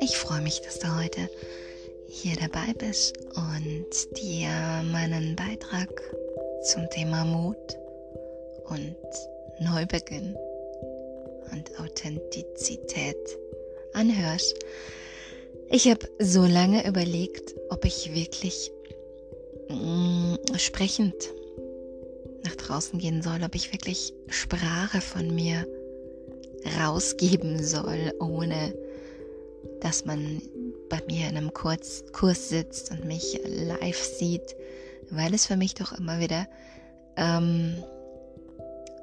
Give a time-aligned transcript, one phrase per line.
[0.00, 1.28] Ich freue mich, dass du heute
[2.08, 4.48] hier dabei bist und dir
[4.84, 5.88] meinen Beitrag
[6.64, 7.78] zum Thema Mut
[8.68, 8.96] und
[9.60, 10.36] Neubeginn
[11.52, 13.38] und Authentizität
[13.94, 14.54] anhörst.
[15.70, 18.70] Ich habe so lange überlegt, ob ich wirklich
[19.68, 21.14] mm, sprechend
[22.44, 25.66] nach draußen gehen soll, ob ich wirklich Sprache von mir
[26.80, 28.74] rausgeben soll, ohne
[29.80, 30.40] dass man
[30.88, 34.56] bei mir in einem Kurs, Kurs sitzt und mich live sieht,
[35.10, 36.46] weil es für mich doch immer wieder
[37.16, 37.82] ähm,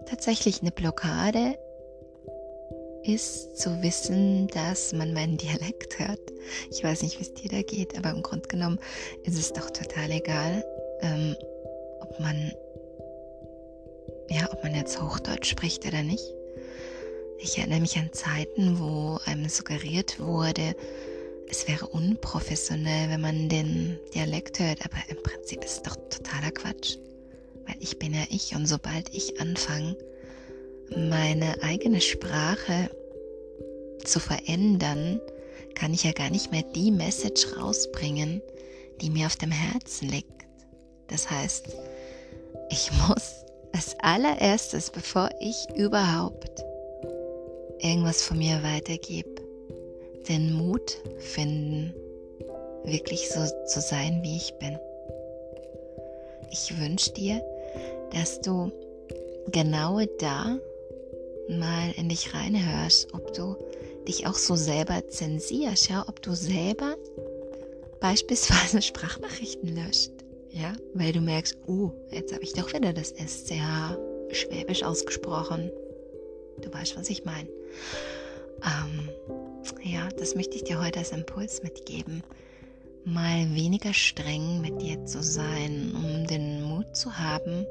[0.05, 1.57] tatsächlich eine Blockade
[3.03, 6.19] ist zu wissen, dass man meinen Dialekt hört.
[6.69, 8.79] Ich weiß nicht, wie es dir da geht, aber im Grunde genommen
[9.23, 10.63] ist es doch total egal,
[11.01, 11.35] ähm,
[12.01, 12.51] ob man
[14.29, 16.33] ja, ob man jetzt Hochdeutsch spricht oder nicht.
[17.39, 20.75] Ich erinnere mich an Zeiten, wo einem suggeriert wurde,
[21.49, 26.51] es wäre unprofessionell, wenn man den Dialekt hört, aber im Prinzip ist es doch totaler
[26.51, 26.97] Quatsch.
[27.65, 29.97] Weil ich bin ja ich und sobald ich anfange,
[30.95, 32.91] meine eigene Sprache
[34.03, 35.19] zu verändern,
[35.75, 38.41] kann ich ja gar nicht mehr die Message rausbringen,
[39.01, 40.45] die mir auf dem Herzen liegt.
[41.07, 41.65] Das heißt,
[42.69, 46.63] ich muss als allererstes, bevor ich überhaupt
[47.79, 49.41] irgendwas von mir weitergebe,
[50.27, 51.93] den Mut finden,
[52.83, 54.77] wirklich so zu sein, wie ich bin.
[56.51, 57.41] Ich wünsche dir,
[58.13, 58.71] dass du
[59.51, 60.57] genau da
[61.49, 63.55] mal in dich reinhörst, ob du
[64.07, 66.95] dich auch so selber zensierst, ja, ob du selber
[67.99, 70.11] beispielsweise Sprachnachrichten löscht,
[70.51, 73.97] ja, weil du merkst, oh, jetzt habe ich doch wieder das SCH
[74.31, 75.71] schwäbisch ausgesprochen.
[76.61, 77.49] Du weißt, was ich meine.
[78.63, 79.09] Ähm,
[79.83, 82.23] ja, das möchte ich dir heute als Impuls mitgeben,
[83.05, 87.65] mal weniger streng mit dir zu sein, um den Mut zu haben,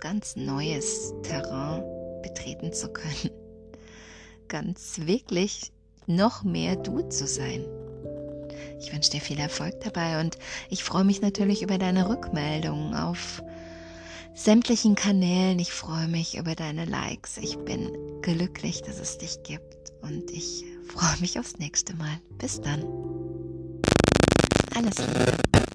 [0.00, 1.82] ganz neues Terrain
[2.22, 3.30] betreten zu können.
[4.48, 5.72] Ganz wirklich
[6.06, 7.64] noch mehr du zu sein.
[8.80, 10.38] Ich wünsche dir viel Erfolg dabei und
[10.70, 13.42] ich freue mich natürlich über deine Rückmeldung auf
[14.34, 15.58] sämtlichen Kanälen.
[15.58, 17.38] Ich freue mich über deine Likes.
[17.38, 17.90] Ich bin
[18.22, 22.18] glücklich, dass es dich gibt und ich freue mich aufs nächste Mal.
[22.38, 22.84] Bis dann.
[24.74, 25.65] Alles Liebe.